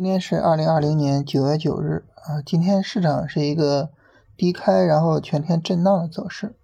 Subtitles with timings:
[0.00, 3.90] 今天是二零二零年九月九日啊，今天市场是一个
[4.34, 6.54] 低开，然后全天震荡的走势。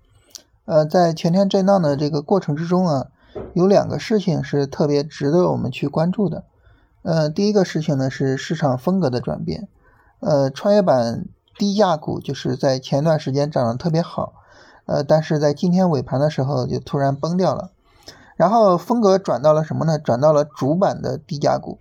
[0.64, 3.08] 呃，在全天震荡的这个过程之中啊，
[3.52, 6.44] 有两个事情是特别值得我们去关注的。
[7.02, 9.68] 呃，第一个事情呢是市场风格的转变。
[10.21, 11.26] 呃，创业板
[11.58, 14.32] 低价股就是在前段时间涨得特别好，
[14.86, 17.71] 呃，但是在今天尾盘的时候就突然崩掉了，
[18.34, 19.98] 然后风格转到了什么呢？
[19.98, 21.79] 转到了主板的低价股。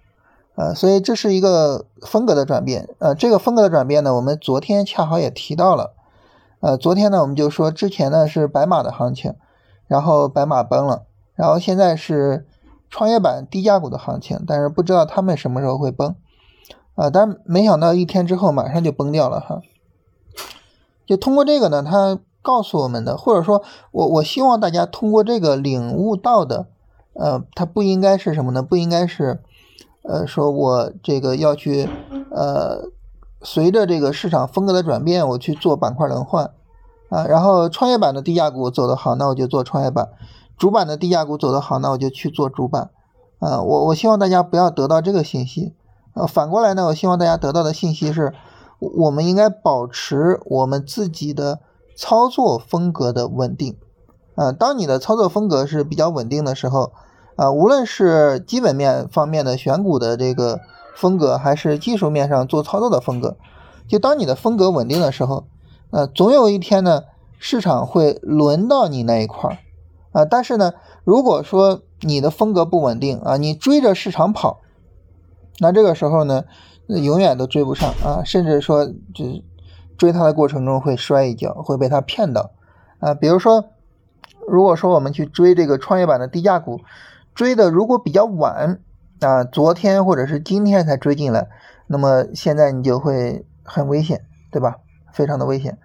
[0.56, 2.88] 呃，所以这是一个风格的转变。
[3.00, 5.94] 呃，这个风格的转变呢，我们昨天恰好也提到了。
[6.62, 9.36] 呃，昨天呢，我们就说之前呢是白马的行情，
[9.86, 11.04] 然后白马崩了，
[11.36, 12.48] 然后现在是
[12.90, 16.16] 创业板低价股的行情，但是不知道他们什么时候会崩。
[16.96, 19.62] 啊，但没想到一天之后马上就崩掉了哈。
[21.06, 26.68] 就通过这个呢，他告诉我们的，或者说我我希望大家通过这个领悟到的，
[27.14, 28.64] 呃，它不应该是什么呢？
[28.64, 29.42] 不应该是。
[30.08, 31.90] 呃，说我这个要去，
[32.30, 32.90] 呃，
[33.42, 36.52] 随着这个市场风格的转变，我去做板块轮换，
[37.10, 40.10] 啊，然后创业板的低价股走得好，那我就做创业板；
[40.58, 42.92] 主板的低价股走得好，那我就去做主板，
[43.40, 45.74] 啊，我我希望大家不要得到这个信息，
[46.14, 48.32] 呃，反过来呢，我希望大家得到的信息是，
[48.78, 51.62] 我们应该保持我们自己的
[51.98, 53.76] 操作风格的稳定，
[54.36, 56.92] 啊，当你的操作风格是比较稳定的时候。
[57.36, 60.62] 啊，无论是基本面方面的选股的这个
[60.96, 63.36] 风格，还是技术面上做操作的风格，
[63.90, 65.46] 就当你的风格稳定的时候，
[65.92, 67.04] 呃，总有一天呢，
[67.38, 69.58] 市场会轮到你那一块儿，
[70.14, 74.62] 啊，但是呢，如果说你的风格不稳定啊，你追着市场跑，
[75.60, 76.46] 那这个时候呢，
[76.88, 79.26] 永远都追不上啊，甚至说就
[79.98, 82.52] 追它的过程中会摔一跤，会被它骗到，
[83.00, 83.66] 啊，比如说，
[84.48, 86.80] 如果说我们去追这个创业板的低价股。
[87.36, 88.80] 追的如果比较晚
[89.20, 91.48] 啊，昨天或者是今天才追进来，
[91.88, 94.78] 那么现在你就会很危险，对吧？
[95.14, 95.78] 非常的危险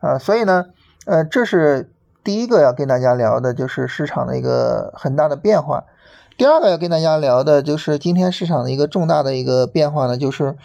[0.00, 0.18] 啊！
[0.18, 0.66] 所以呢，
[1.04, 1.92] 呃，这是
[2.24, 5.84] 第一个要跟大家聊的，就是市场的一个很大的变化。
[6.36, 10.56] 第二个要跟大家聊的就是今天市场的一个重大的一个变化呢，就是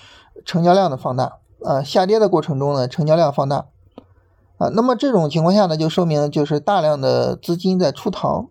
[0.46, 3.66] 成交量的放大啊，下跌的过程中呢，成交量放大
[4.58, 8.50] 啊，那么这种情况下呢，就说明就是大量的资金在出逃。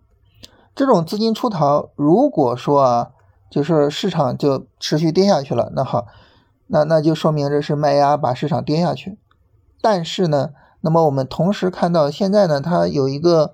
[0.75, 3.11] 这种资金出逃，如果说啊，
[3.47, 6.07] 就是市场就持续跌下去了，那好，
[6.65, 9.19] 那那就说明这是卖压把市场跌下去。
[9.81, 10.49] 但是呢，
[10.81, 13.53] 那么我们同时看到现在呢，它有一个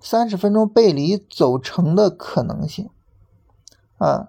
[0.00, 2.90] 三十分钟背离走成的可能性
[3.98, 4.26] 啊。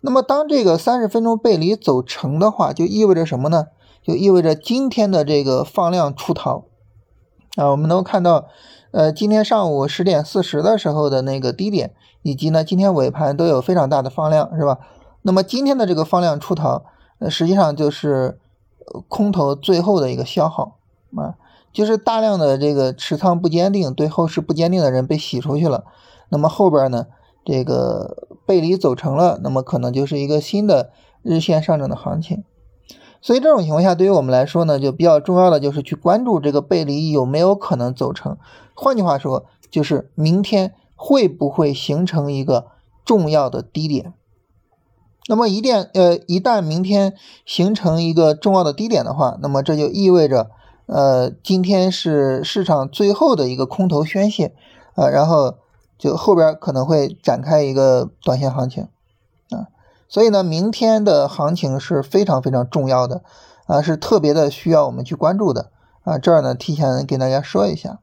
[0.00, 3.66] 那么当这个三十分钟背离走成的话，就意味着什么呢？
[4.02, 6.64] 就意味着今天的这个放量出逃
[7.54, 8.46] 啊，我们能够看到。
[8.94, 14.78] 呃，今天上午十点四十的时候的那个低点，以及呢今天尾盘都有非常大的放量，是吧？
[15.22, 16.84] 那么今天的这个放量出逃，
[17.18, 18.38] 呃，实际上就是
[19.08, 20.76] 空头最后的一个消耗
[21.16, 21.34] 啊，
[21.72, 25.82] 就是大量的这个持仓不坚定、对后市不坚定的人被洗出去了。
[26.28, 27.08] 那么后边呢，
[27.44, 30.92] 这个背离走成了，那么可能就是一个新的
[31.24, 32.44] 日线上涨的行情。
[33.24, 38.36] 所以这种情况下，对于我们来说呢，就比较重要的就是去关注这个背离有没有可能走成。
[38.74, 42.66] 换句话说，就是明天会不会形成一个
[43.02, 44.12] 重要的低点？
[45.26, 47.14] 那么一旦呃一旦明天
[47.46, 50.50] 形成一个重要的低点的话，那么这就意味着
[50.84, 54.54] 呃今天是市场最后的一个空头宣泄
[54.96, 55.54] 啊，然后
[55.96, 58.86] 就后边可能会展开一个短线行情。
[60.14, 63.24] 所以呢，明天的行情是非常非常重要的，
[63.66, 65.72] 啊，是特别的需要我们去关注的，
[66.04, 67.98] 啊，这儿呢提前给大家说一下，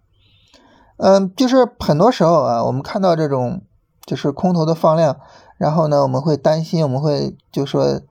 [0.97, 3.61] 嗯，就是很多时候啊，我们看到这种
[4.05, 5.21] 就是空头的放量，
[5.57, 8.01] 然后呢，我们会担心，我们会就说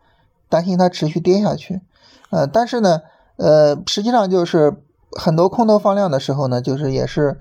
[0.48, 1.82] 担心它持续跌下去，
[2.30, 3.02] 呃，但是呢，
[3.36, 4.82] 呃，实际上就是
[5.12, 7.38] 很多空头放量的时候呢，就是也是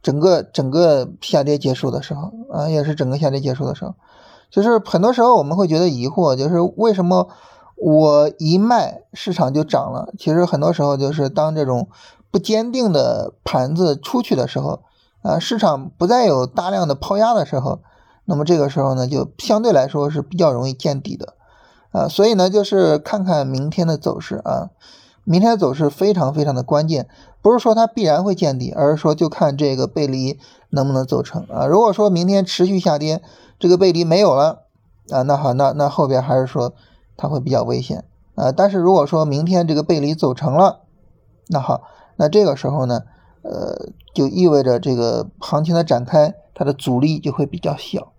[0.00, 3.96] 整个整个下跌结束的时候，啊，也是整个下跌结束的时候。
[4.50, 7.28] 就是很多时候我们会觉得疑惑，就是为什么
[7.76, 10.12] 我一卖市场就涨了？
[10.18, 11.88] 其实很多时候就是当这种
[12.30, 14.80] 不坚定的盘子出去的时候，
[15.22, 17.80] 啊，市场不再有大量的抛压的时候，
[18.24, 21.34] 那么这个时候呢，就相对来说是比较容易见底的，
[21.92, 24.70] 啊，所以呢，就是看看明天的走势啊，
[25.24, 27.08] 明天的走势非常非常的关键，
[27.40, 30.38] 不是说它必然会见底，而是说就看这个背离
[30.70, 31.66] 能不能走成啊。
[31.66, 33.22] 如果说明天持续下跌，
[33.58, 34.64] 这个背离没有了
[35.10, 36.74] 啊，那好，那那后边还是说
[37.16, 38.04] 它会比较危险
[38.34, 38.52] 啊。
[38.52, 40.80] 但是如果说明天这个背离走成了，
[41.48, 41.82] 那好，
[42.16, 43.02] 那这个时候呢，
[43.42, 48.12] 呃，就意味着这个行情的展开，它的阻力就会比较小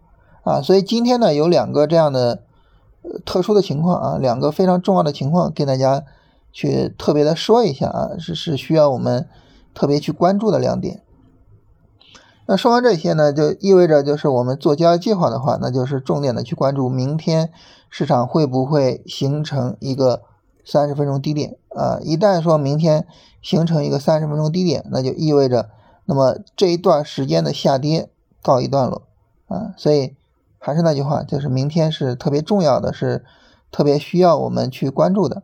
[0.44, 0.62] 啊。
[0.62, 2.42] 所以今天呢有两个这样的
[3.26, 6.04] 特殊的情况啊，两个非常重要的情况，跟大家
[6.52, 9.28] 去特别的说一下啊，是是需要我们
[9.74, 11.02] 特别去关注的两点。
[12.46, 17.52] 那说完这些呢，就意味着就是我们做交易计划的话，那就是重点的去关注明天
[17.92, 20.24] 市场会不会形成一个
[20.66, 22.00] 三十分钟低点啊。
[22.02, 23.06] 一旦说明天
[23.44, 25.70] 形成一个三十分钟低点，那就意味着
[26.06, 28.10] 那么这一段时间的下跌
[28.42, 29.04] 告一段落
[29.48, 29.76] 啊。
[29.78, 30.16] 所以
[30.58, 33.24] 还是那句话，就是明天是特别重要的，是
[33.72, 35.44] 特别需要我们去关注的。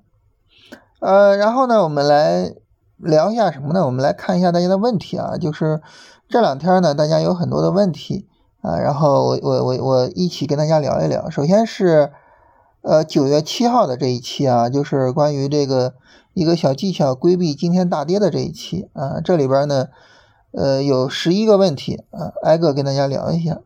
[1.06, 2.56] 呃，然后呢，我们来
[2.98, 3.86] 聊一下什么呢？
[3.86, 5.82] 我们来看一下大家的问题啊，就是。
[6.28, 8.28] 这两天呢，大家有很多的问题
[8.64, 11.30] 啊，然后我我我我一起跟大家聊一聊。
[11.30, 12.12] 首先是，
[12.82, 15.94] 呃，九月七号的这一期啊，就是关于这个
[16.34, 19.90] 一个小技巧规避今天大跌的这一期啊，这里边呢，
[20.52, 23.60] 呃，有十一个问题啊，挨个跟大家聊一下。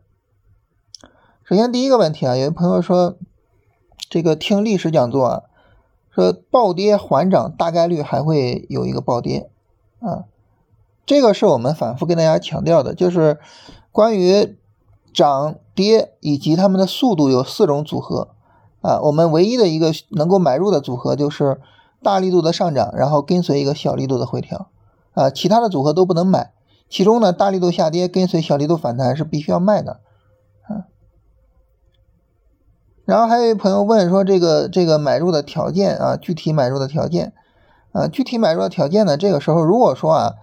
[1.42, 3.16] 首先第一个问题啊，有朋友说，
[4.10, 5.42] 这个听历史讲座啊，
[6.14, 9.50] 说暴跌缓涨大概率还会有一个暴跌
[10.00, 10.24] 啊。
[11.06, 13.38] 这个是我们反复跟大家强调的，就是
[13.90, 14.56] 关于
[15.12, 18.28] 涨跌以及它们的速度有四种组合
[18.80, 19.00] 啊。
[19.00, 21.60] 我们唯一的一个能够买入的组合就是
[22.02, 24.68] 大力度的上涨，然后跟随一个小力度的回调
[25.14, 25.30] 啊。
[25.30, 26.52] 其他的组合都不能买。
[26.88, 30.00] 其中呢，大力度下跌跟随小力度反弹是必须要卖的
[30.62, 30.86] 啊。
[33.10, 37.32] 然后还有一朋友问说，这个这个买入的条件啊，具体买入的条件
[37.90, 40.34] 啊，具体买入的条件呢，这个时候如果说啊。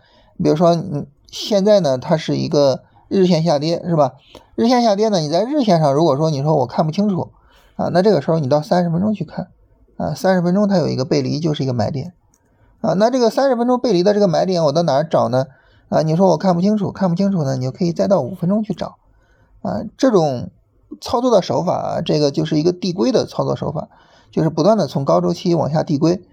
[0.44, 4.14] 比如说，你现在呢，它是一个日线下跌，是吧？
[4.54, 7.32] 日线下跌呢，你在日线上，如果说你说我看不清楚
[7.76, 9.48] 啊，那这个时候你到三十分钟去看
[9.98, 12.14] 啊，三十分钟它有一个背离，就是一个买点
[12.82, 12.94] 啊。
[12.94, 15.48] 那这个三十分钟背离的这个买点，我到哪儿找呢？
[15.90, 18.98] 啊，你说我看不清楚，看不清楚呢，你就可以再到五分钟去找
[19.64, 19.82] 啊。
[19.98, 20.52] 这种
[21.02, 23.90] 操作的手法，这个就是一个递归的操作手法，
[24.32, 26.24] 就是不断的从高周期往下递归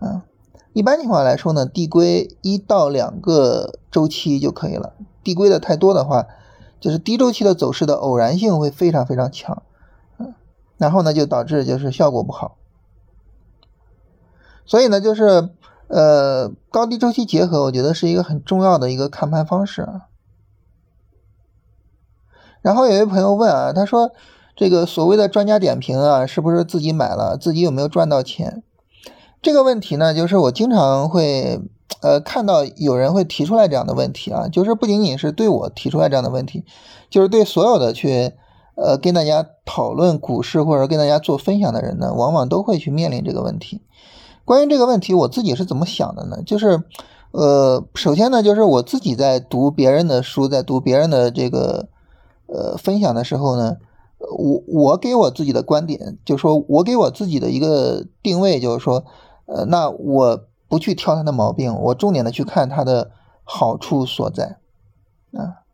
[0.00, 0.24] 啊。
[0.72, 4.94] 一般情况来说呢，递归一到两个周期就可以了。
[5.24, 6.26] 递归的太多的话，
[6.80, 9.62] 就是低周期的走势的偶然性会非常非常强，
[10.18, 10.34] 嗯，
[10.76, 12.56] 然后呢就导致就是效果不好。
[14.64, 15.50] 所以呢，就是
[15.88, 20.07] 呃高低周期结合，我觉得是一个很重要的一个看盘方式啊。
[22.62, 24.10] 然后有一位朋友问啊，他说
[24.56, 28.62] 这个所谓的专家点评啊，是不是自己买了，自己有没有赚到钱？
[29.40, 31.60] 这个问题呢，就是我经常会
[32.02, 36.64] 呃看到有人会提出来这样的问题啊，就是不仅仅是对我提出来这样的问题，
[37.08, 38.32] 就是对所有的去
[38.74, 43.82] 呃跟大家讨论股市或者跟大家做分享的人呢，往往都会去面临这个问题。
[44.44, 46.42] 关于这个问题，我自己是怎么想的呢？
[46.44, 46.82] 就是
[47.30, 51.86] 呃，首先呢，就是我自己在读别人的书，在读别人的这个
[52.48, 53.76] 呃分享的时候呢。
[54.36, 59.04] 我我给我自己的观点，就是说我给我自己的一个定位，就是说。
[59.50, 63.12] 呃，那我不去挑他的毛病，我重点的去看他的
[63.44, 64.58] 好处所在，
[65.32, 65.64] 啊，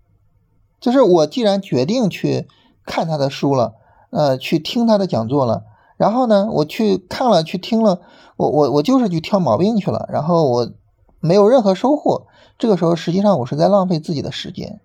[0.78, 2.46] 就是我既然决定去
[2.86, 3.74] 看他的书了，
[4.10, 5.64] 呃，去听他的讲座了，
[5.96, 8.00] 然后呢，我去看了，去听了，
[8.36, 10.70] 我我我就是去挑毛病去了，然后我
[11.18, 14.80] 没有任何收获，这个时候实际上我是在浪费自己的时间，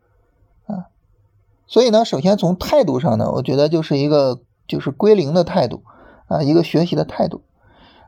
[1.70, 5.84] 所以呢，首先从态度上呢，我觉得就是一个就是归零的态度，
[6.28, 7.44] 啊，一个学习的态度。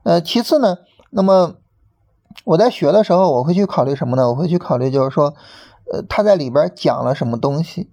[0.01, 0.79] 呃，其次呢，
[1.11, 1.53] 那么
[2.43, 4.27] 我在学的时候，我会去考虑什么呢？
[4.29, 5.35] 我会去考虑，就是说，
[5.93, 7.91] 呃，他在里边讲了什么东西。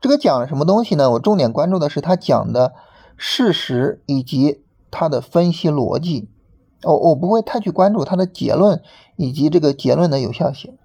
[0.00, 1.10] 这个讲了什么东西呢？
[1.10, 2.72] 我重点关注的是他讲的
[3.16, 6.30] 事实以及他的分析逻辑。
[6.84, 8.80] 我我不会太去关注他的结论
[9.16, 10.78] 以及这个结论的有效性。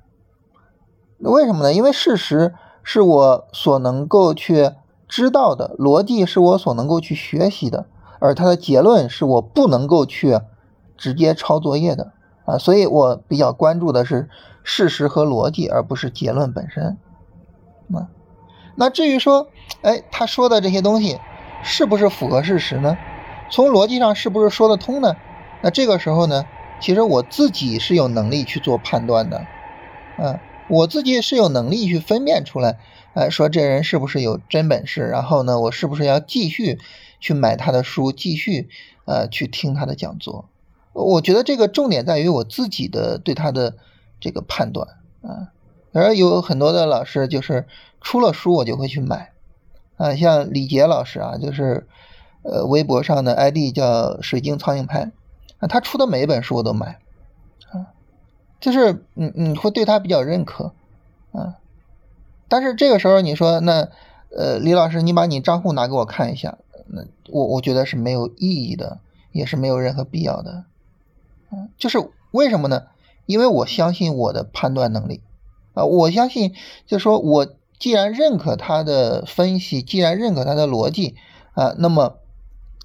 [1.20, 1.74] 为什么呢？
[1.74, 2.56] 因为事实
[2.92, 4.72] 是我所能够去
[5.08, 7.86] 知道的，逻辑是我所能够去学习的。
[8.18, 10.40] 而他的结论是我不能够去
[10.98, 12.14] 直接抄作业的
[12.46, 14.28] 啊，所以我比较关注的是
[14.64, 16.98] 事实和逻辑，而不是结论本身。
[17.94, 18.10] 啊，
[18.74, 19.50] 那至于说，
[19.84, 21.20] 哎，他说的这些东西
[21.62, 22.98] 是不是符合事实呢？
[23.52, 25.16] 从逻辑上是不是说得通呢？
[25.62, 26.44] 那这个时候呢，
[26.82, 29.46] 其实我自己是有能力去做判断的，
[30.18, 30.40] 啊，
[30.70, 32.80] 我自己是有能力去分辨出来，
[33.14, 36.80] 哎，说这人是不是有真本事，然后呢，我是不是要继续。
[37.22, 38.70] 去买他的书，继续
[39.04, 40.48] 呃去听他的讲座。
[40.94, 43.76] 我觉得这个重点在于我自己的对他的
[44.22, 44.88] 这个判断
[45.22, 45.52] 啊。
[45.92, 47.68] 而有很多的老师就是
[48.00, 49.34] 出了书我就会去买
[49.98, 51.88] 啊，像李杰老师啊，就是
[52.44, 55.12] 呃微博上的 ID 叫水晶苍蝇拍
[55.58, 57.00] 啊，他出的每一本书我都买，
[58.60, 60.74] 就是你你会对他比较认可
[61.32, 61.58] 啊。
[62.48, 63.90] 但是这个时候你说那
[64.36, 66.58] 呃李老师你把你账户拿给我看一下。
[66.92, 69.00] 那我我觉得是没有意义的，
[69.32, 70.64] 也是没有任何必要的。
[71.52, 72.88] 嗯，就是为什么呢？
[73.28, 75.22] 因为我相信我的判断能力
[75.76, 76.56] 啊，我相信，
[76.88, 77.48] 就是说我
[77.78, 81.16] 既然认可他的分析，既然认可他的逻辑
[81.54, 82.18] 啊，那么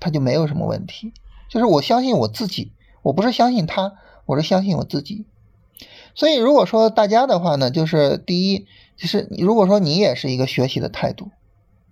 [0.00, 1.14] 他就没有什么问题。
[1.48, 3.94] 就是我相信我自己，我不是相信他，
[4.26, 5.24] 我是相信我自己。
[6.14, 8.66] 所以如果说大家的话呢，就是第一，
[8.96, 11.30] 就是如果说你也是一个学习的态度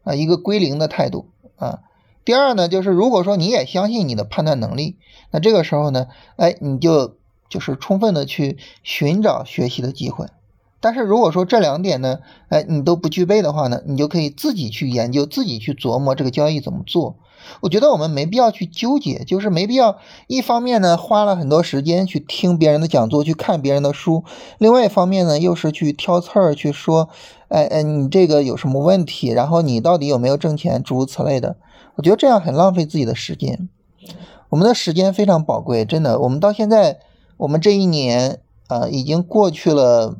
[0.04, 1.80] 啊，一个归零的态度啊。
[2.24, 4.96] 第二呢，就是如果说你也相信你的判断能力，
[5.32, 7.16] 那这个时候呢，哎，你就
[7.48, 10.26] 就是充分的去寻找学习的机会。
[10.82, 17.16] 但是如果说这两点呢，哎，你都不具备的话呢，你就可以自己去研究，自己去琢磨这个交易怎么做。
[17.60, 24.24] 我觉得我们没必要去纠结，就是没必要一方面呢花了很多时间去听别人的讲座，去看别人的书，
[24.58, 27.08] 另外一方面呢又是去挑刺儿去说，
[27.48, 29.30] 哎哎，你这个有什么问题？
[29.30, 30.82] 然后你到底有没有挣钱？
[30.82, 31.56] 诸如此类的。
[31.96, 33.68] 我觉得这样很浪费自己的时间，
[34.48, 36.18] 我们的时间非常宝贵，真的。
[36.20, 37.00] 我们到现在，
[37.36, 40.16] 我们这一年啊，已经过去了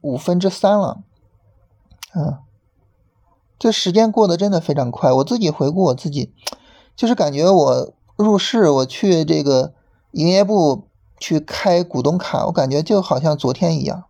[0.00, 1.02] 五分之三了，
[2.14, 2.38] 嗯，
[3.58, 5.12] 这时间过得真的非常快。
[5.12, 6.32] 我自己回顾我自己，
[6.96, 9.74] 就是感觉我入市，我去这个
[10.12, 10.88] 营业部
[11.18, 14.04] 去开股东卡，我感觉就好像昨天一样。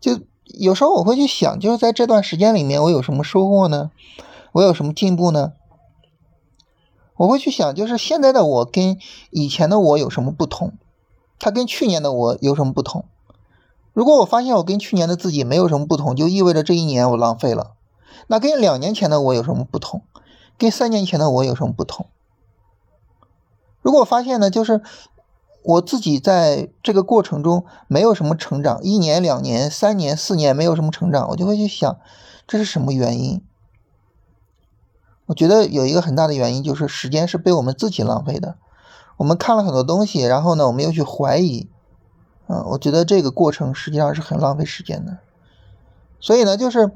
[0.00, 3.90] 就有时候我会去想，就是在这段时间里面，我有什么收获呢？
[4.52, 5.52] 我有什么进步呢？
[7.16, 8.98] 我会去想，就是现在的我跟
[9.30, 10.72] 以前的我有什么不同？
[11.38, 13.04] 他跟去年的我有什么不同？
[13.92, 17.72] 如果我发现我跟去年的自己没有什么不同，就意味着这一年我浪费了。
[18.26, 20.02] 那跟两年前的我有什么不同？
[20.56, 22.06] 跟三年前的我有什么不同？
[23.82, 24.80] 如果发现呢，就是
[25.64, 31.98] 我自己在这个过程中没有什么成长，一年、两年、三年、四年没有什么成长，我就会去想，
[32.46, 33.42] 这是什么原因？
[35.26, 38.56] 我觉得有一个很大的原因就是时间是被我们自己浪费的。
[39.18, 41.68] 我们看了很多东西，然后呢，我们又去怀疑，
[42.52, 45.16] 嗯，我觉得这个过程实际上是很浪费时间的。
[46.20, 46.90] 所以呢，就是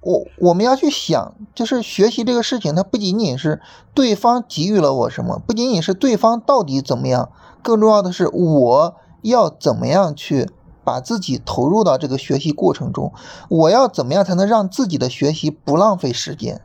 [0.00, 3.62] 我我们要去想，就是学习这个事情，它不仅仅是
[3.94, 10.50] 对方给予了我什么，不仅仅是对方到底怎么样，更重要的是我要怎么样去
[10.84, 13.12] 把自己投入到这个学习过程中，
[13.48, 16.60] 我要怎么样才能让自己的学习不浪费时间。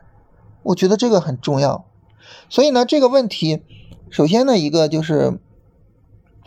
[0.62, 1.86] 我觉得这个很重要，
[2.50, 3.62] 所以呢，这个问题，
[4.10, 5.38] 首先呢，一个就是，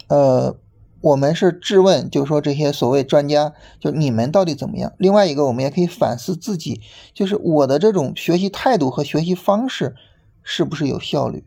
[0.08, 0.55] 呃，
[1.01, 4.94] 我们是质问，就是说这些所谓专家，就你们到底怎么样？
[4.98, 6.82] 另外一个，我们也可以反思自己，
[7.13, 9.96] 就是我的这种学习态度和学习方式
[10.44, 11.46] 是不是有效率？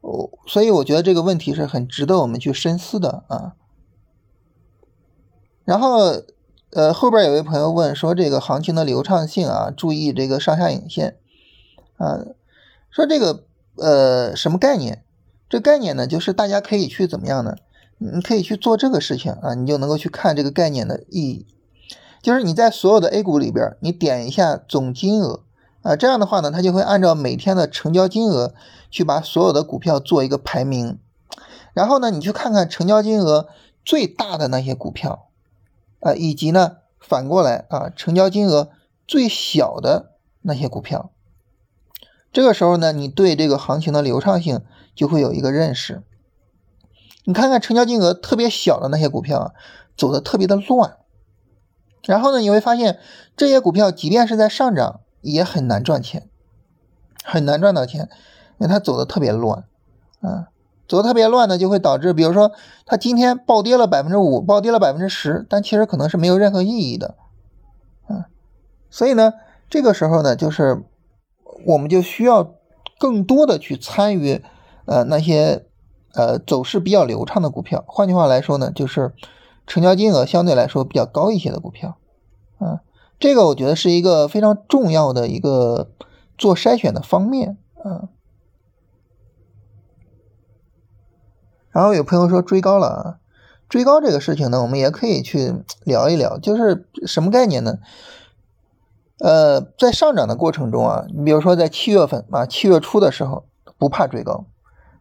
[0.00, 3.54] 哦，所以我觉得这个问题是很值得我们去深思的啊。
[5.64, 6.22] 然后，
[6.70, 11.16] 呃，后边有位朋友问说，这个行情的流畅性啊，注意这个上下影线。
[11.96, 12.24] 啊，
[12.90, 13.44] 说这个
[13.76, 15.04] 呃什么概念？
[15.48, 17.56] 这概念呢，就是大家可以去怎么样呢？
[17.98, 21.46] 你可以去做这个事情啊，你就能够去看这个概念的意义。
[22.22, 25.44] 就是你在所有的 A 股里边，你点一下总金额
[25.82, 28.54] 啊，这样的话呢，它就会按照每天的成交金额
[28.90, 30.98] 去把所有的股票做一个排名。
[31.74, 33.48] 然后呢，你去看看成交金额
[33.84, 35.28] 最大的那些股票
[36.00, 38.70] 啊，以及呢反过来啊，成交金额
[39.06, 40.12] 最小的
[40.42, 41.12] 那些股票。
[42.32, 44.60] 这个时候呢，你对这个行情的流畅性
[44.94, 46.02] 就会有一个认识。
[47.28, 49.52] 你看看成交金额特别小的那些股票啊，
[49.98, 50.96] 走的特别的乱。
[52.06, 52.98] 然后呢，你会发现
[53.36, 56.26] 这些股票即便是在上涨，也很难赚钱，
[57.22, 58.08] 很难赚到钱，
[58.58, 59.64] 因为它走的特别乱
[60.22, 60.48] 啊。
[60.88, 62.52] 走的特别乱呢，就会导致，比如说
[62.86, 67.14] 它今天暴跌了百分之五，暴跌了百分之十，但其实可能是没有任何意义的
[68.06, 68.32] 啊。
[68.88, 69.34] 所以呢，
[69.68, 70.82] 这个时候呢，就是。
[71.66, 72.54] 我们就需要
[73.00, 74.44] 更多的去参与，
[74.86, 75.66] 呃，那些
[76.18, 77.84] 呃走势比较流畅的股票。
[77.86, 79.14] 换句话来说呢，就是
[79.68, 81.96] 成交金额相对来说比较高一些的股票。
[82.58, 82.80] 啊，
[83.20, 85.90] 这个我觉得是一个非常重要的一个
[86.36, 87.56] 做筛选的方面。
[87.84, 88.08] 啊，
[91.70, 93.18] 然后有朋友说追高了啊，
[93.68, 97.78] 追高这个事情呢，我们也可以去聊一聊，就是什么概念呢？
[99.20, 103.44] 呃，在上涨的过程中啊，你比如说在七月份啊，七月初的时候
[103.76, 104.44] 不怕追高，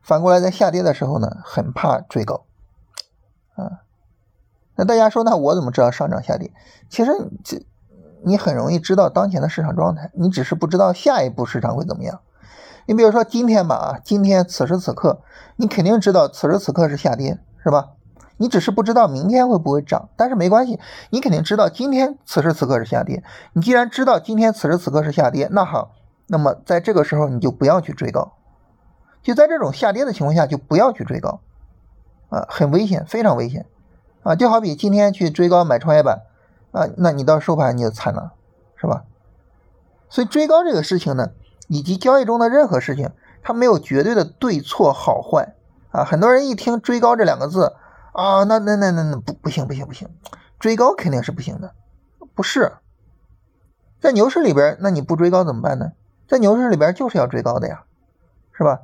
[0.07, 2.45] 反过来在下跌的时候呢，很怕追高，
[3.55, 3.83] 啊，
[4.77, 6.49] 那大家说，那我怎么知道上涨下跌？
[6.87, 7.11] 其实
[7.43, 7.61] 这
[8.23, 12.21] 你很容易知道当前的市场状态，你只是不知道下一步市场会怎么样。
[12.85, 15.19] 你比如说今天吧，啊，今天此时此刻，
[15.57, 17.89] 你肯定知道此时此刻是下跌，是吧？
[18.37, 23.21] 你只是不知道明天会不会涨，但是没关系，你肯定知道今天此时此刻是下跌。
[23.51, 25.91] 你既然知道今天此时此刻是下跌，那好，
[26.27, 28.36] 那么在这个时候你就不要去追高，
[29.27, 31.41] 就在这种下跌的情况下就不要去追高，
[32.29, 33.65] 啊，很危险，非常危险，
[34.23, 36.21] 啊，就好比今天去追高买创业板，
[36.71, 38.31] 啊，那你到收盘你就惨了，
[38.77, 39.03] 是吧？
[40.07, 41.31] 所以追高这个事情呢，
[41.67, 43.11] 以及交易中的任何事情，
[43.43, 45.55] 它没有绝对的对错好坏，
[45.91, 47.75] 啊，很多人一听追高这两个字，
[48.13, 50.07] 啊，那那那那那不不行不行不行，
[50.57, 51.73] 追高肯定是不行的，
[52.33, 52.77] 不是，
[53.99, 55.91] 在牛市里边，那你不追高怎么办呢？
[56.29, 57.83] 在牛市里边就是要追高的呀，
[58.53, 58.83] 是吧？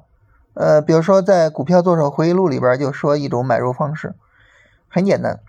[0.54, 4.16] 呃，比如说在股票作手回忆录里边就说一种买入方式，
[4.88, 5.40] 很简单，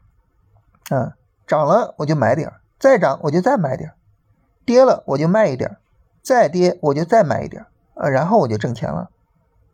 [0.90, 3.92] 啊，涨了我就买点再涨我就再买点
[4.64, 5.76] 跌了我就卖一点
[6.22, 9.10] 再跌我就再买一点啊，然后我就挣钱了，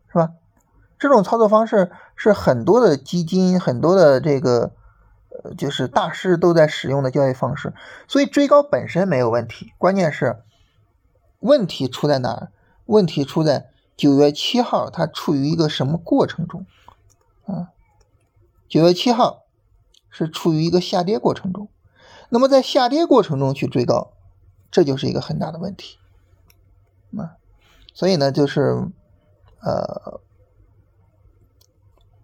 [0.08, 0.30] 是吧？
[0.99, 4.72] 这种操作方式是很多的基金、很多的这个
[5.42, 7.72] 呃，就是大师都在使用的交易方式，
[8.06, 10.37] 所以追高本身没有问题，关键是。
[11.38, 12.49] 问题出在哪儿？
[12.84, 13.70] 问题出在
[14.00, 16.64] 九月七号，它处于一个什么过程中？
[17.45, 17.69] 啊，
[18.66, 19.42] 九月七号
[20.09, 21.69] 是处于一个下跌过程中。
[22.30, 24.12] 那么在下跌过程中去追高，
[24.71, 25.99] 这就是一个很大的问题。
[27.14, 27.37] 啊，
[27.92, 28.88] 所以呢，就是
[29.61, 30.19] 呃，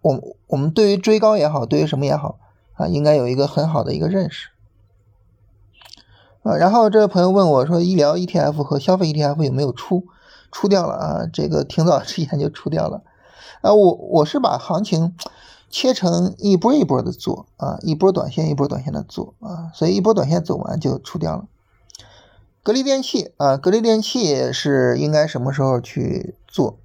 [0.00, 2.38] 我我们对于追高也好，对于什么也好
[2.72, 4.48] 啊，应该有一个很好的一个认识。
[6.42, 10.06] 啊，然后这位朋友问我说：“医疗 ETF 和消费 ETF 有没有出？
[10.56, 13.02] 出掉了啊，这个挺早之前就出掉了。
[13.60, 15.14] 啊，我我是把行情
[15.68, 21.44] 切成一波一波的做啊，一波短线一波短线的做啊，所以一波短线走完就出掉了。
[22.62, 26.78] 格力电器啊，格力电器是应该什么时候去做？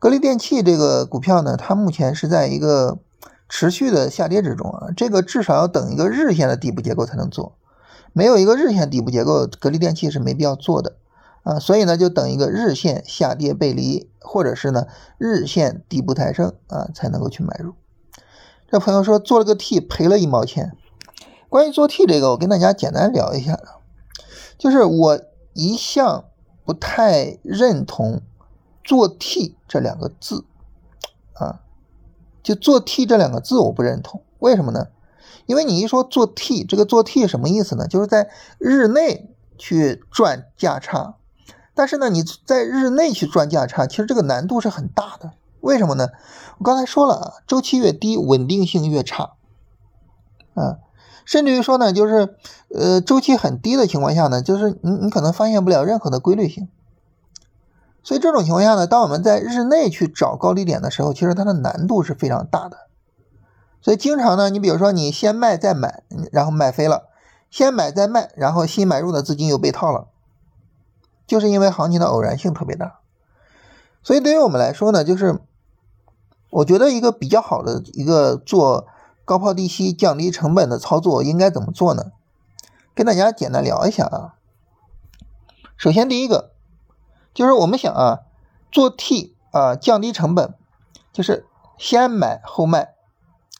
[0.00, 2.98] 格力电器这个股票呢，它目前是在一个
[3.48, 7.52] 持续的下跌之中啊，这个至少要等一个日线的底部结构才能做。
[8.12, 10.96] 没有一个日线底部结构，格力电器是没必要做的
[11.42, 14.86] 啊，所以呢，就等一个日线下跌背离，或者是呢
[15.18, 17.74] 日线底部抬升啊，才能够去买入。
[18.70, 20.76] 这朋友说做了个 T 赔了一毛钱，
[21.48, 23.58] 关于做 T 这个，我跟大家简单聊一下，
[24.56, 25.20] 就是我
[25.52, 26.24] 一向
[26.64, 28.22] 不太认同
[28.84, 30.44] 做 T 这两个字
[31.34, 31.60] 啊，
[32.42, 34.86] 就做 T 这两个字我不认同，为什么呢？
[35.46, 37.88] 因为你一说做 T，这个做 T 什么意思呢？
[37.88, 41.16] 就是在日内去赚价差，
[41.74, 45.32] 但是呢，你在日内去赚价差，其实这个难度是很大的。
[45.60, 46.08] 为什么呢？
[46.58, 49.34] 我刚才说了啊，周期越低，稳定性越差
[50.54, 50.78] 啊，
[51.24, 52.36] 甚至于说呢，就是
[52.74, 56.68] 呃，周期很低的情况下呢，就是你你可能发现不了任何的规律性。
[58.02, 62.88] 所以这种情况下呢，当我们在日内去找高低点的时候，其实它的难度是非常大的。
[63.80, 67.08] 所以经常呢，你比如说你先卖再买，然后买飞了，
[67.50, 70.08] 先买再卖，然后新买入的资金又被套了，
[71.26, 73.00] 就是因为行情的偶然性特别大。
[74.02, 75.40] 所以对于我们来说呢，就是
[76.50, 78.86] 我觉得一个比较好的一个做
[79.24, 82.12] 高抛低吸、降低成本的操作应该怎么做呢？
[82.94, 84.34] 跟大家简单聊一下啊。
[85.76, 86.52] 首先第一个
[87.32, 88.20] 就是我们想啊，
[88.70, 90.54] 做 T 啊降低成本，
[91.12, 91.46] 就是
[91.78, 92.94] 先买后卖。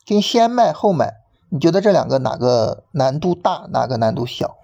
[0.04, 4.56] 跟先卖后买，你觉得这两个哪个难度大，哪个难度小？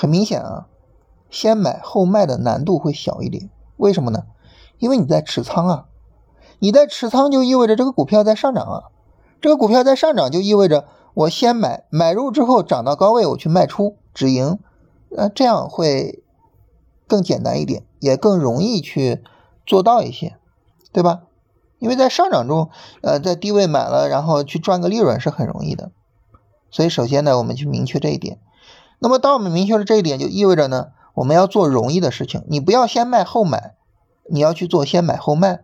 [0.00, 0.68] 很明显啊，
[1.28, 3.50] 先买后卖的难度会小一点。
[3.78, 4.26] 为什么呢？
[4.78, 5.86] 因为你在持仓啊，
[6.60, 8.82] 你在持仓就意味着这个股票在上涨啊，
[9.40, 14.60] 这个股票在上涨就意味着我先买，买入之后涨到高位我去卖出止盈，
[15.16, 16.22] 呃，这样会
[17.08, 19.24] 更简单一点，也更容易去
[19.66, 20.36] 做到一些，
[20.92, 21.22] 对吧？
[21.80, 22.70] 因为在上涨中，
[23.02, 25.90] 呃，在低位买了，然后去赚个利润是很容易的。
[26.70, 28.38] 所以首先呢，我们去明确这一点。
[28.98, 32.44] 那么当我们明确了这一点，就意味着呢，我们要做容易的事情。
[32.48, 33.74] 你不要先卖后买，
[34.28, 35.60] 你要去做先买后卖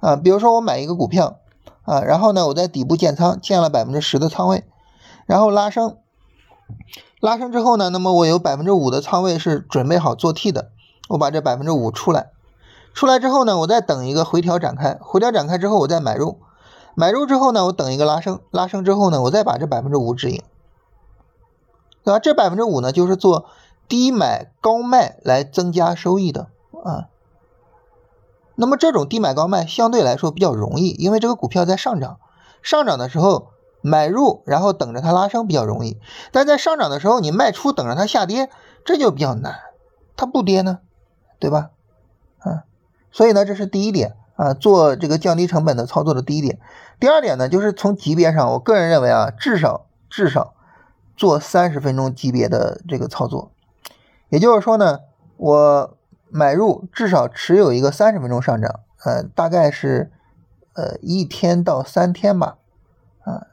[0.00, 0.16] 啊。
[0.16, 1.38] 比如说我买一个股票
[1.82, 4.64] 啊，然后呢，我在底部建仓，建了百分之十的仓位，
[5.26, 5.96] 然后拉升，
[7.20, 10.70] 拉升之后呢，那么我有百分之五的仓位是准备好做 T 的，
[11.08, 12.30] 我把这百分之五出来。
[12.94, 16.38] 出来之后呢，我再等一个回调展开，回调展开之后我再买入，
[16.94, 20.42] 买入之后呢，我等一个拉升，拉升之后呢，我再把这百分之五止盈，
[22.08, 22.18] 对吧？
[22.18, 23.44] 这百分之五呢，就是做
[23.86, 26.48] 低买高卖来增加收益的
[26.82, 27.08] 啊。
[28.54, 32.18] 那么这种低买高卖相对来说比较容易，因为这个股票在上涨，
[32.62, 33.48] 上涨的时候
[33.82, 35.98] 买入，然后等着它拉升比较容易，
[36.32, 38.48] 但在上涨的时候你卖出，等着它下跌，
[38.86, 39.60] 这就比较难，
[40.16, 40.78] 它不跌呢，
[41.38, 41.68] 对吧？
[42.38, 42.64] 啊。
[43.12, 46.58] 所以呢，这是第一点啊，做这个降低成本的操作的第一点。
[46.98, 50.54] 第二点呢，就是从级别上，我个人认为啊，至少至少
[51.18, 53.50] 做三十分钟级别的这个操作，
[54.28, 55.00] 也就是说呢，
[55.36, 60.12] 我买入至少持有一个三十分钟上涨，呃，大概是
[60.74, 62.58] 呃一天到三天吧，
[63.24, 63.48] 啊，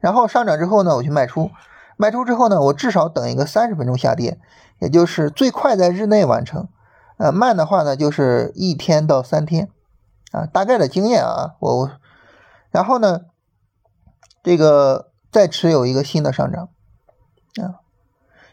[0.00, 1.50] 然后上涨之后呢，我去卖出，
[1.96, 4.38] 卖出之后呢，我至少等一个三十分钟下跌，
[4.78, 6.68] 也就是最快在日内完成，
[7.16, 9.70] 呃，慢的话呢，就是一天到三天，
[10.32, 11.90] 啊，大概的经验啊，我，
[12.70, 13.22] 然后呢，
[14.42, 16.68] 这个再持有一个新的上涨，
[17.60, 17.82] 啊。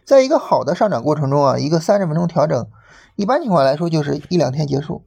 [0.03, 2.67] 在一个好的上涨过程中啊，一个三十分钟调整，
[3.15, 5.03] 一般情况来说就是一两天结束，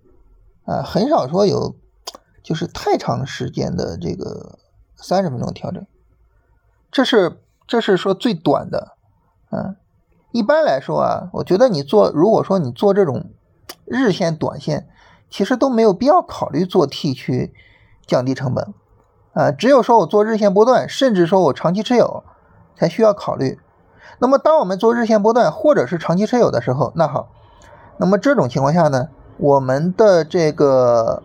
[0.65, 1.75] 啊，很少说有
[2.41, 4.61] 就是太长时间的这个
[4.95, 5.85] 三十分钟调整，
[6.93, 8.93] 这是这是说最短的，
[9.51, 9.75] 啊，
[10.31, 13.33] 一般来说啊，我觉得你做如果说你做这种
[13.85, 14.89] 日线、短线，
[15.29, 17.53] 其实都没有必要考虑做 T 去
[18.07, 18.73] 降低成本，
[19.33, 22.23] 啊，只有说我做日线波段，甚至说我长期持有，
[22.77, 23.59] 才需要考虑。
[24.23, 27.31] 那么，当我们做日线波段或者是长期持有的时候，那好，
[27.99, 31.25] 那么这种情况下呢，我们的这个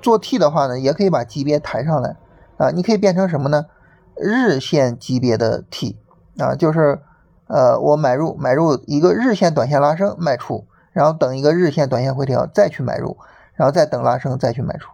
[0.00, 2.14] 做 T 的话呢，也可以把级别抬上来
[2.56, 3.66] 啊，你可以变成什么呢？
[4.14, 5.98] 日线级别的 T
[6.38, 7.00] 啊，就是
[7.48, 13.16] 呃，我买入买入一个日线、短线拉升卖出，然后等一个日线、短线回调再去买入，
[13.54, 14.88] 然后再等拉升再去卖出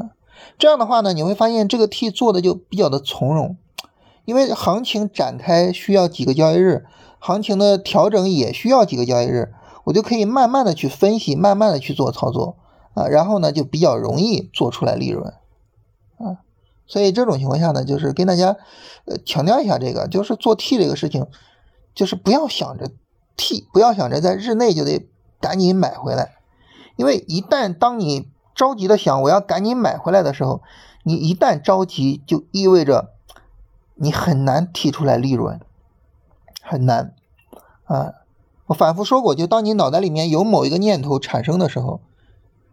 [0.00, 0.10] 啊。
[0.56, 3.56] 这样的话呢，你会发现这个 T 做的就比较的从容。
[4.26, 6.84] 因为行情展开需要几个交易日，
[7.20, 12.56] 行情的调整也需要几个交易日，我就可以慢慢的去分析，慢慢的去做操作
[12.94, 15.32] 啊，然后呢就比较容易做出来利润
[16.18, 16.42] 啊，
[16.88, 18.56] 所以这种情况下呢，就是跟大家
[19.04, 21.24] 呃强调一下这个，就是做 T 这个事情，
[21.94, 22.90] 就是不要想着
[23.36, 25.08] T，不要想着在日内就得
[25.40, 26.32] 赶紧买回来，
[26.96, 30.62] 因为一旦当你着急的想我要赶紧买回来的时候，
[31.04, 33.12] 你一旦着急就意味着。
[33.96, 35.58] 你很难提出来利润，
[36.62, 37.14] 很难
[37.84, 38.12] 啊！
[38.66, 42.00] 我反复说过，就当你脑袋里面有某一个念头产生的时候，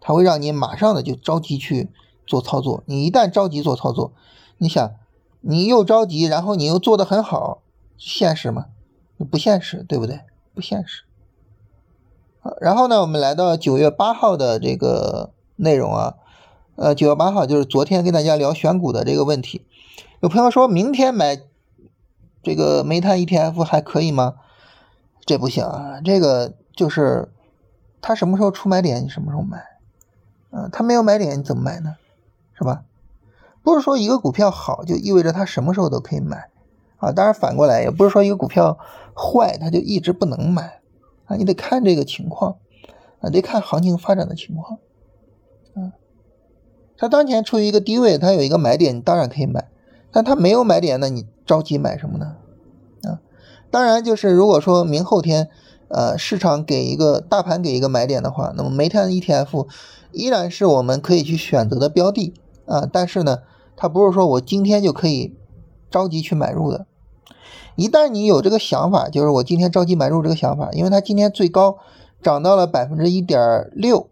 [0.02, 1.90] 它会让你马上的就着急去
[2.26, 2.84] 做操作。
[2.88, 4.12] 你一旦着急做操作，
[4.58, 4.96] 你想，
[5.42, 7.62] 你又着急，然后你又做的很好，
[7.96, 8.66] 现实吗？
[9.32, 10.22] 不现实，对不对？
[10.54, 11.04] 不现实。
[12.60, 16.16] 然后呢，我们来到九月八号的这个内容啊，
[16.76, 19.66] 呃，九月八号就是昨天跟大家聊选股的这个问题。
[20.24, 21.38] 有朋友说明天买
[22.42, 24.36] 这个煤炭 ETF 还可以吗？
[25.26, 27.28] 这不行啊，这个就是
[28.00, 29.62] 他什么时候出买点，你什么时候买。
[30.52, 31.98] 嗯，他没有买点，你怎么买呢？
[32.54, 32.86] 是吧？
[33.64, 36.50] 不是说一个股票好就意味着它什么时候都可以买
[37.00, 37.12] 啊。
[37.12, 38.80] 当然反过来也不是说一个股票
[39.14, 40.80] 坏它就一直不能买
[41.26, 41.36] 啊。
[41.36, 42.60] 你得看这个情况
[43.20, 44.80] 啊，得看行情发展的情况。
[45.76, 45.92] 嗯，
[46.96, 49.68] 它当前处于一个低位，它有一个买点，你当然可以买。
[50.14, 52.36] 但它没有买点，那你着急买什么呢？
[53.02, 53.20] 啊，
[53.72, 55.50] 当然就是如果说明后天，
[55.88, 59.68] 呃，市场给一个大盘给一个买点的话，那么煤炭 ETF
[60.12, 62.36] 依然是我们可以去选择的标的
[62.68, 62.88] 啊。
[62.90, 63.40] 但是呢，
[63.76, 65.36] 它不是说我今天就可以
[65.90, 66.86] 着急去买入的。
[67.76, 71.80] 一旦你有这个想法，就是我今天着急买入这个想法，因为它今天最高
[72.22, 74.10] 涨到了百分之一点六，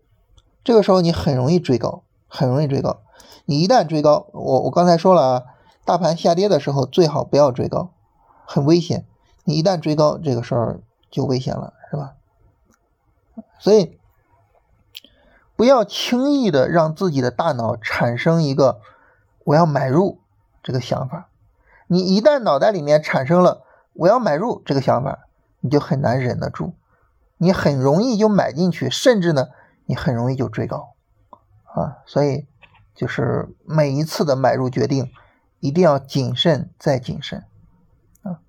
[0.63, 3.01] 这个时候你很容易追高，很容易追高。
[3.45, 5.43] 你一旦追高，我我刚才说了啊。
[5.83, 7.91] 大盘下跌的时候，最好不要追高，
[8.45, 9.05] 很危险。
[9.43, 12.13] 你一旦追高，这个时候就危险了，是吧？
[13.59, 13.97] 所以
[15.55, 18.79] 不要轻易的让自己的大脑产生一个
[19.43, 20.19] 我要买入
[20.61, 21.29] 这个想法。
[21.87, 23.63] 你一旦脑袋里面产生了
[23.93, 25.27] 我要买入这个想法，
[25.59, 26.73] 你就很难忍得住，
[27.37, 29.47] 你很容易就买进去，甚至呢，
[29.85, 30.93] 你很容易就追高
[31.65, 31.97] 啊。
[32.05, 32.47] 所以
[32.93, 35.11] 就是每一次的买入决定。
[35.61, 37.45] 一定要谨慎再谨慎
[38.23, 38.41] 啊！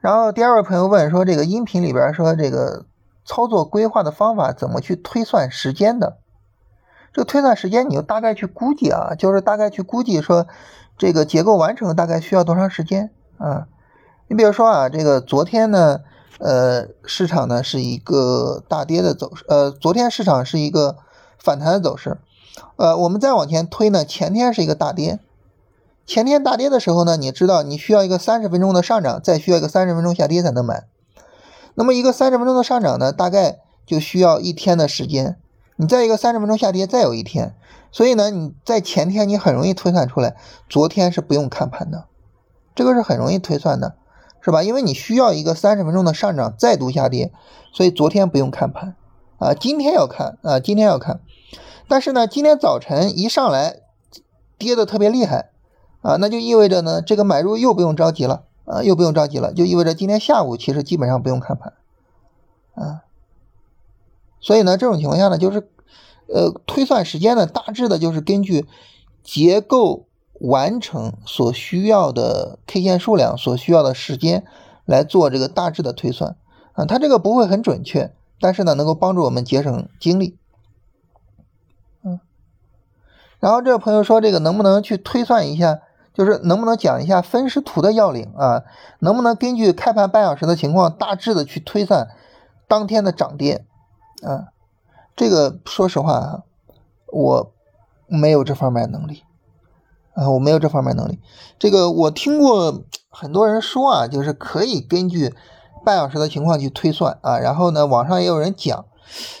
[0.00, 2.86] 然后第二位朋友问说，这个音频里边说这个
[3.24, 6.16] 操作规划的方法怎么去推算时间的？
[7.12, 10.46] 这个推算时间，你就大概去估计啊，就是大概去估计说
[10.96, 13.68] 这个结构完成大概需要多长时间啊？
[14.26, 16.00] 你比如说啊，这个昨天呢，
[16.38, 20.96] 呃，市场呢是一个大跌的走势，呃，昨天市场是一个
[21.38, 22.16] 反弹的走势，
[22.76, 25.18] 呃，我们再往前推呢，前天是一个大跌。
[26.08, 30.86] 前天大跌的时候呢，你知道你需要一个三十分钟的上涨，再需要一个三十分钟下跌才能买。
[31.74, 35.36] 那么一个三十分钟的上涨呢，大概就需要一天的时间。
[35.76, 37.54] 你再一个三十分钟下跌，再有一天。
[37.92, 40.34] 所以呢，你在前天你很容易推算出来，
[40.66, 42.06] 昨天是不用看盘的，
[42.74, 43.96] 这个是很容易推算的，
[44.40, 44.62] 是吧？
[44.62, 47.30] 因为你需要一个三十分钟的上涨再度下跌，
[47.74, 48.96] 所以昨天不用看盘
[49.38, 51.20] 啊，今天要看啊，今天要看。
[51.86, 53.80] 但是呢，今天早晨一上来
[54.56, 55.50] 跌的特别厉害。
[56.08, 61.74] 啊，那就意味着呢，这个买入又不用着急了啊，又不用着急了，就意味着今天下午其实基本上不用看盘，
[62.74, 63.04] 啊，
[64.40, 65.68] 所以呢，这种情况下呢，就是
[66.32, 68.66] 呃，推算时间呢，大致的就是根据
[69.22, 70.06] 结构
[70.40, 74.46] 完成所需要的 K 线数量、所需要的时间
[74.86, 76.36] 来做这个大致的推算，
[76.72, 80.38] 啊，它这个不会很准确，但是呢，能够帮助我们节省精力。
[83.40, 85.82] 然后这个朋友说，这个能不能去推算一下，
[86.18, 88.64] 就是能不能讲一下分时图的要领啊？
[88.98, 92.08] 能不能根据开盘半小时的情况，大致的去推算
[92.66, 93.64] 当天的涨跌
[94.24, 94.48] 啊？
[95.14, 96.42] 这个说实话啊，
[97.12, 97.52] 我
[98.08, 99.22] 没有这方面能力
[100.14, 101.20] 啊，我没有这方面能力。
[101.56, 105.32] 这个我听过很多人说啊，就是可以根据
[105.84, 107.38] 半小时的情况去推算啊。
[107.38, 108.86] 然后呢，网上也有人讲，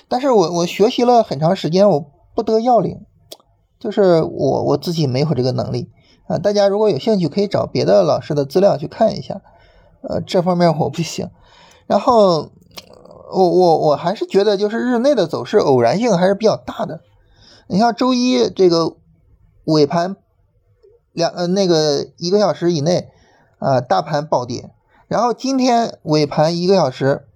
[0.06, 3.04] 但是我我学习了很长时间，我不得要领。
[3.80, 5.88] 就是我我自己没有这个能力
[6.28, 9.40] 啊，大家如果有兴趣，可以找别的老师的资料去看一下，
[10.02, 11.30] 呃，这方面我不行。
[11.86, 12.50] 然后
[13.32, 17.00] 我我我还是觉得，就是日内的走势偶然性还是比较大的。
[17.66, 18.96] 你像周一这个
[19.64, 20.16] 尾盘
[21.12, 23.08] 两呃那个一个小时以内
[23.58, 24.70] 啊，大盘暴跌，
[25.08, 27.26] 然后今天尾盘一个小时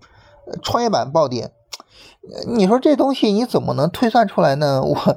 [0.62, 1.50] 创业板暴跌，
[2.46, 4.83] 你说这东西你怎么能推算出来呢？
[4.83, 5.16] 我。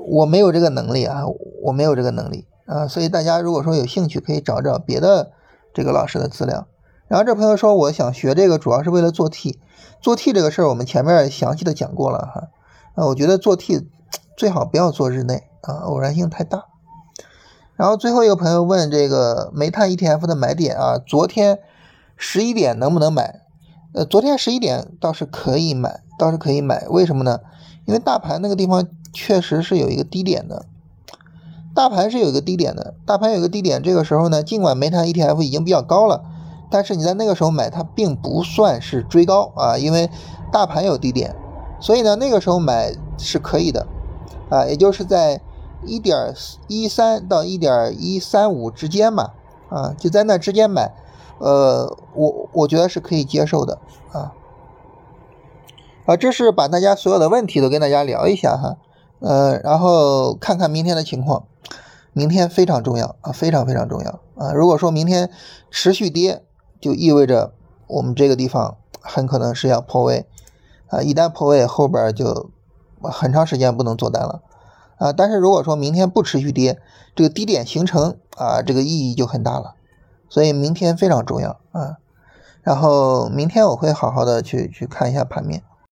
[0.00, 1.24] 我没有这个能力啊，
[1.64, 5.32] 我没有这个能力啊，所以大家如果说有兴趣，可以找找别的
[5.72, 6.66] 这个老师的资料。
[7.08, 9.58] 然后这朋友说，我想学这个主要是为了做 T，
[10.02, 12.48] 做 T 这个事儿我们前面详细的讲过了哈。
[12.94, 13.88] 啊，我觉得做 T
[14.36, 16.66] 最好不要做日内啊，偶然性太大。
[17.74, 21.60] 然后最后一个朋友问这个煤炭 ETF 的买点啊，昨天
[22.16, 23.40] 十一点能不能买？
[23.94, 27.40] 呃，昨天十一点倒是可以买，倒是可以买，为什么呢？
[27.86, 28.86] 因为大盘那个地方。
[29.10, 30.66] 确实是有一个低点的，
[31.78, 36.24] 大盘是有一个低点的，大盘有一个低点，这个时候呢，尽管煤炭 ETF 已经比较高了，
[36.68, 40.10] 但是你在那个时候买它并不算是追高啊，因为
[40.50, 41.36] 大盘有低点，
[41.78, 43.86] 所以呢，那个时候买是可以的
[44.50, 45.40] 啊，也就是在
[45.86, 46.34] 一点
[46.66, 49.30] 一三到一点一三五之间嘛，
[49.68, 50.92] 啊，就在那之间买，
[51.38, 53.78] 呃，我我觉得是可以接受的
[54.10, 54.32] 啊，
[56.06, 58.78] 啊，这是把大家所有的问题都跟大家聊一下哈。
[59.20, 61.44] 呃，然后看看明天的情况，
[62.12, 64.52] 明天非常重要啊，非常非常重要啊！
[64.52, 65.30] 如果说明天
[65.70, 66.44] 持续跌，
[66.80, 67.52] 就意味着
[67.86, 70.26] 我们这个地方很可能是要破位
[70.88, 72.50] 啊，一旦破位，后边就
[73.02, 74.42] 很长时间不能做单了
[74.98, 75.12] 啊。
[75.12, 76.80] 但是如果说明天不持续跌，
[77.16, 79.74] 这个低点形成啊，这个意义就很大了，
[80.28, 81.96] 所以明天非常重要啊。
[82.62, 85.62] 然后明天我会好好的去去看一下盘面。